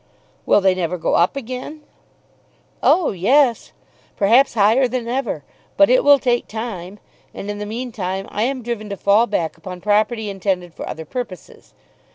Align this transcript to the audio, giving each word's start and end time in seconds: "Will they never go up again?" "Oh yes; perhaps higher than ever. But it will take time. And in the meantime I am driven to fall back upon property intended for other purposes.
"Will 0.47 0.61
they 0.61 0.73
never 0.73 0.97
go 0.97 1.13
up 1.13 1.35
again?" 1.35 1.83
"Oh 2.81 3.11
yes; 3.11 3.71
perhaps 4.17 4.55
higher 4.55 4.87
than 4.87 5.07
ever. 5.07 5.43
But 5.77 5.91
it 5.91 6.03
will 6.03 6.17
take 6.17 6.47
time. 6.47 6.97
And 7.35 7.51
in 7.51 7.59
the 7.59 7.67
meantime 7.67 8.25
I 8.31 8.41
am 8.41 8.63
driven 8.63 8.89
to 8.89 8.97
fall 8.97 9.27
back 9.27 9.57
upon 9.57 9.79
property 9.79 10.27
intended 10.27 10.73
for 10.73 10.89
other 10.89 11.05
purposes. 11.05 11.75